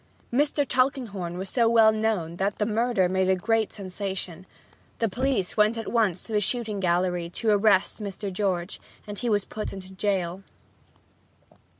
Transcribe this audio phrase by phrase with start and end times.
[0.33, 0.67] Mr.
[0.67, 4.47] Tulkinghorn was so well known that the murder made a great sensation.
[4.97, 8.33] The police went at once to the shooting gallery to arrest Mr.
[8.33, 10.41] George and he was put into jail.